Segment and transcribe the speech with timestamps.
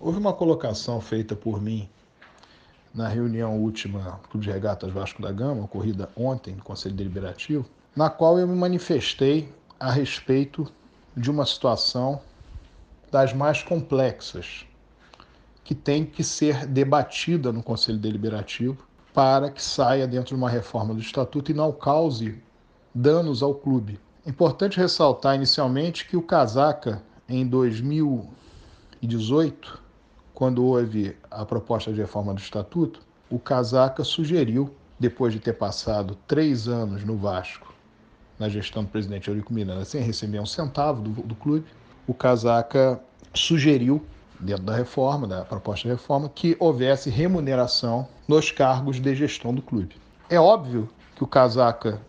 [0.00, 1.88] Houve uma colocação feita por mim
[2.92, 8.10] na reunião última do de Regatas Vasco da Gama, ocorrida ontem no Conselho Deliberativo, na
[8.10, 10.70] qual eu me manifestei a respeito
[11.16, 12.20] de uma situação
[13.10, 14.66] das mais complexas
[15.62, 18.84] que tem que ser debatida no Conselho Deliberativo
[19.14, 22.42] para que saia dentro de uma reforma do Estatuto e não cause
[22.94, 23.98] danos ao clube.
[24.26, 29.83] Importante ressaltar inicialmente que o Casaca, em 2018,
[30.34, 36.18] quando houve a proposta de reforma do Estatuto, o Casaca sugeriu, depois de ter passado
[36.26, 37.72] três anos no Vasco,
[38.38, 41.64] na gestão do presidente Eurico Miranda, sem receber um centavo do, do clube,
[42.06, 43.00] o Casaca
[43.32, 44.04] sugeriu,
[44.40, 49.62] dentro da reforma, da proposta de reforma, que houvesse remuneração nos cargos de gestão do
[49.62, 49.96] clube.
[50.28, 52.00] É óbvio que o Casaca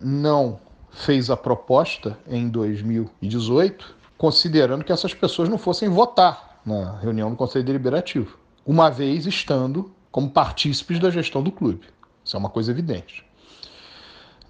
[0.00, 0.58] não
[0.90, 7.36] fez a proposta em 2018, considerando que essas pessoas não fossem votar na reunião do
[7.36, 11.86] Conselho Deliberativo, uma vez estando como partícipes da gestão do clube.
[12.24, 13.24] Isso é uma coisa evidente.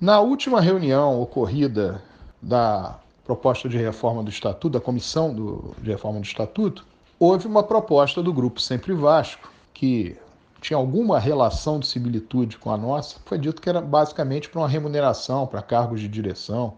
[0.00, 2.03] Na última reunião ocorrida
[2.41, 6.86] da proposta de reforma do Estatuto, da comissão do, de reforma do Estatuto,
[7.19, 10.17] houve uma proposta do grupo Sempre Vasco, que
[10.61, 14.69] tinha alguma relação de similitude com a nossa, foi dito que era basicamente para uma
[14.69, 16.75] remuneração, para cargos de direção,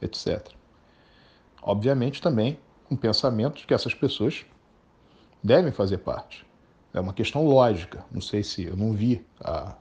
[0.00, 0.50] etc.
[1.62, 4.44] Obviamente também com um pensamento de que essas pessoas
[5.46, 6.44] devem fazer parte.
[6.92, 8.04] É uma questão lógica.
[8.10, 9.74] Não sei se eu não vi a,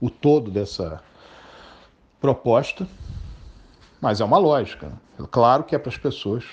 [0.00, 1.02] o todo dessa
[2.20, 2.86] proposta,
[4.00, 4.92] mas é uma lógica.
[5.18, 6.44] É claro que é para as pessoas,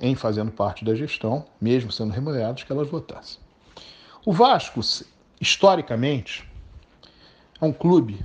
[0.00, 3.40] em fazendo parte da gestão, mesmo sendo remuneradas, que elas votassem.
[4.24, 4.80] O Vasco,
[5.40, 6.48] historicamente,
[7.60, 8.24] é um clube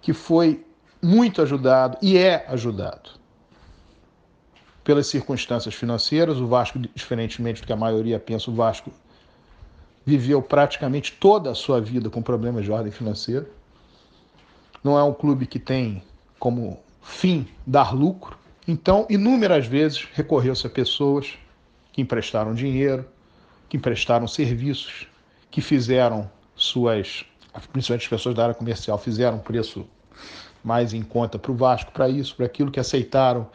[0.00, 0.64] que foi
[1.02, 3.19] muito ajudado e é ajudado
[4.90, 6.38] pelas circunstâncias financeiras.
[6.38, 8.90] O Vasco, diferentemente do que a maioria pensa, o Vasco
[10.04, 13.46] viveu praticamente toda a sua vida com problemas de ordem financeira.
[14.82, 16.02] Não é um clube que tem
[16.40, 18.36] como fim dar lucro.
[18.66, 21.38] Então, inúmeras vezes recorreu-se a pessoas
[21.92, 23.06] que emprestaram dinheiro,
[23.68, 25.06] que emprestaram serviços,
[25.52, 27.24] que fizeram suas,
[27.72, 29.86] principalmente as pessoas da área comercial, fizeram preço
[30.64, 33.48] mais em conta para o Vasco, para isso, para aquilo, que aceitaram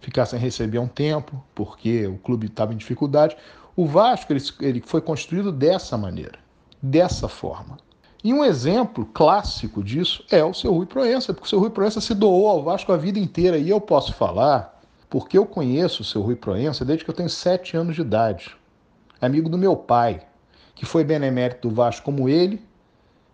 [0.00, 3.36] ficar sem receber um tempo, porque o clube estava em dificuldade.
[3.76, 6.38] O Vasco ele, ele foi construído dessa maneira,
[6.82, 7.78] dessa forma.
[8.22, 12.00] E um exemplo clássico disso é o seu Rui Proença, porque o seu Rui Proença
[12.00, 13.56] se doou ao Vasco a vida inteira.
[13.56, 14.78] E eu posso falar,
[15.08, 18.54] porque eu conheço o seu Rui Proença desde que eu tenho sete anos de idade.
[19.20, 20.20] Amigo do meu pai,
[20.74, 22.62] que foi benemérito do Vasco como ele,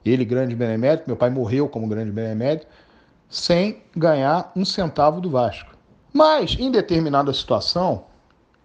[0.05, 2.66] ele grande benemérito, meu pai morreu como grande benemérito,
[3.28, 5.75] sem ganhar um centavo do Vasco.
[6.16, 8.04] Mas, em determinada situação,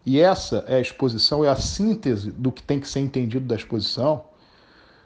[0.05, 3.55] e essa é a exposição, é a síntese do que tem que ser entendido da
[3.55, 4.23] exposição,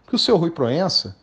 [0.07, 1.15] que o seu Rui Proença,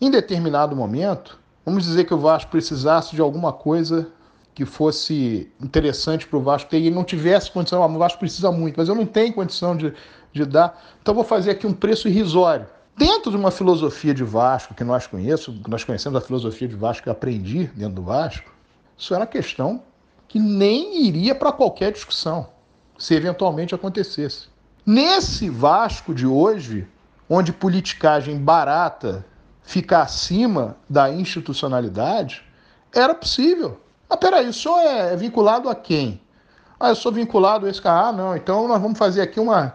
[0.00, 4.10] em determinado momento, vamos dizer que o Vasco precisasse de alguma coisa
[4.54, 8.50] que fosse interessante para o Vasco ter e não tivesse condição, ah, o Vasco precisa
[8.50, 9.92] muito, mas eu não tenho condição de,
[10.32, 12.66] de dar, então vou fazer aqui um preço irrisório.
[12.96, 17.02] Dentro de uma filosofia de Vasco que nós conhecemos, nós conhecemos a filosofia de Vasco
[17.02, 18.50] que eu aprendi dentro do Vasco,
[18.96, 19.82] isso era questão
[20.28, 22.48] que nem iria para qualquer discussão,
[22.98, 24.48] se eventualmente acontecesse.
[24.84, 26.86] Nesse Vasco de hoje,
[27.28, 29.24] onde politicagem barata
[29.62, 32.44] fica acima da institucionalidade,
[32.94, 33.80] era possível.
[34.08, 36.20] Ah, peraí, o senhor é vinculado a quem?
[36.78, 38.08] Ah, eu sou vinculado a esse cara.
[38.08, 39.74] Ah, não, então nós vamos fazer aqui uma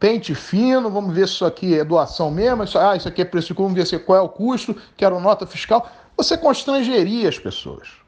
[0.00, 3.24] pente fino, vamos ver se isso aqui é doação mesmo, isso, ah, isso aqui é
[3.24, 5.90] preço de vamos ver qual é o custo, quero nota fiscal.
[6.16, 8.05] Você constrangeria as pessoas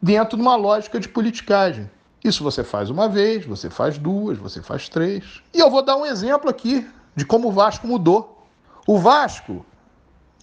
[0.00, 1.90] dentro de uma lógica de politicagem.
[2.22, 5.42] Isso você faz uma vez, você faz duas, você faz três.
[5.52, 8.46] E eu vou dar um exemplo aqui de como o Vasco mudou.
[8.86, 9.64] O Vasco,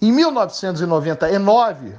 [0.02, 1.96] em 1999,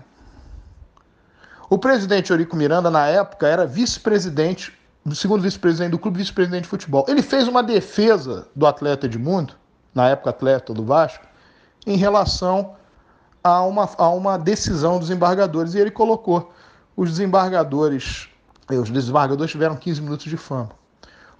[1.69, 4.73] o presidente Eurico Miranda, na época, era vice-presidente,
[5.15, 7.05] segundo vice-presidente do clube, vice-presidente de futebol.
[7.09, 9.55] Ele fez uma defesa do atleta Edmundo,
[9.95, 11.27] na época atleta do Vasco,
[11.87, 12.77] em relação
[13.43, 15.75] a uma, a uma decisão dos embargadores.
[15.75, 16.52] E ele colocou
[16.97, 18.29] os desembargadores,
[18.71, 20.71] eh, os desembargadores tiveram 15 minutos de fama.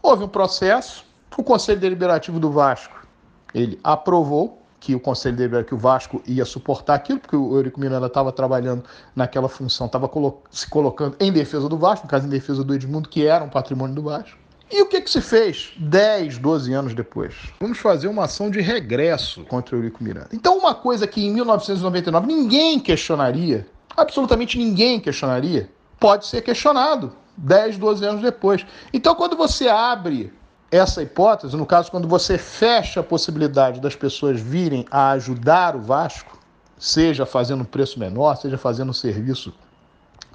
[0.03, 1.05] Houve um processo,
[1.37, 3.07] o Conselho Deliberativo do Vasco,
[3.55, 7.79] ele aprovou que o Conselho Deliberativo, que o Vasco ia suportar aquilo, porque o Eurico
[7.79, 8.83] Miranda estava trabalhando
[9.15, 12.75] naquela função, estava colo se colocando em defesa do Vasco, no caso em defesa do
[12.75, 14.43] Edmundo, que era um patrimônio do Vasco.
[14.73, 17.35] E o que, que se fez 10, 12 anos depois?
[17.61, 20.31] Vamos fazer uma ação de regresso contra o Eurico Miranda.
[20.33, 23.67] Então, uma coisa que em 1999 ninguém questionaria
[23.97, 28.67] absolutamente ninguém questionaria, pode ser questionado 10, 12 anos depois.
[28.93, 30.33] Então, quando você abre
[30.71, 35.81] essa hipótese, no caso, quando você fecha a possibilidade das pessoas virem a ajudar o
[35.81, 36.39] Vasco,
[36.79, 39.53] seja fazendo um preço menor, seja fazendo um serviço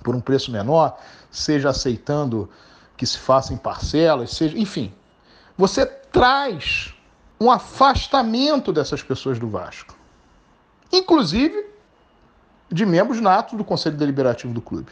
[0.04, 0.98] por um preço menor,
[1.32, 2.50] seja aceitando
[2.96, 4.94] que se faça em parcelas, seja, enfim,
[5.58, 6.94] você traz
[7.40, 9.96] um afastamento dessas pessoas do Vasco,
[10.92, 11.67] inclusive
[12.72, 14.92] de membros natos do Conselho Deliberativo do clube,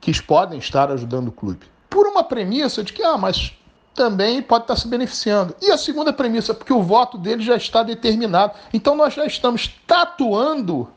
[0.00, 3.56] que podem estar ajudando o clube, por uma premissa de que, ah, mas
[3.94, 5.54] também pode estar se beneficiando.
[5.60, 8.54] E a segunda premissa, porque o voto dele já está determinado.
[8.72, 10.88] Então nós já estamos tatuando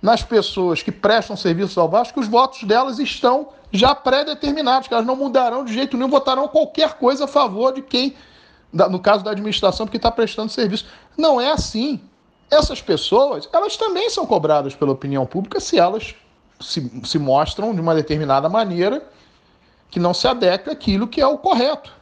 [0.00, 4.94] nas pessoas que prestam serviço ao Vasco que os votos delas estão já pré-determinados, que
[4.94, 8.14] elas não mudarão de jeito nenhum, votarão qualquer coisa a favor de quem,
[8.72, 10.86] no caso da administração, porque está prestando serviço.
[11.16, 12.00] Não é assim.
[12.54, 16.14] Essas pessoas, elas também são cobradas pela opinião pública se elas
[16.60, 19.04] se, se mostram de uma determinada maneira
[19.90, 21.92] que não se adequa àquilo que é o correto.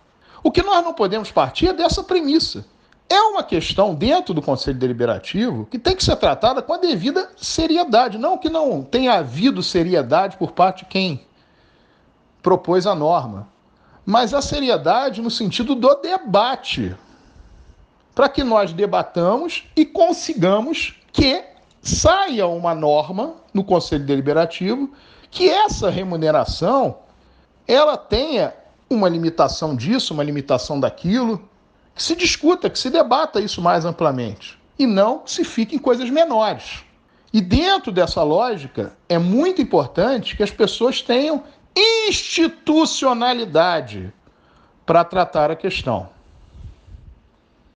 [0.43, 2.67] O que nós não podemos partir é dessa premissa.
[3.09, 7.31] É uma questão dentro do Conselho Deliberativo que tem que ser tratada com a devida
[7.37, 8.19] seriedade.
[8.19, 11.27] Não que não tenha havido seriedade por parte de quem
[12.43, 13.49] propôs a norma,
[14.05, 16.95] mas a seriedade no sentido do debate,
[18.15, 21.43] para que nós debatamos e consigamos que
[21.81, 24.91] saia uma norma no Conselho Deliberativo
[25.31, 26.99] que essa remuneração
[27.67, 28.55] ela tenha
[28.89, 31.49] uma limitação disso, uma limitação daquilo,
[31.95, 35.79] que se discuta, que se debata isso mais amplamente e não que se fique em
[35.79, 36.85] coisas menores.
[37.33, 41.43] E dentro dessa lógica, é muito importante que as pessoas tenham
[41.75, 44.13] institucionalidade
[44.85, 46.11] para tratar a questão.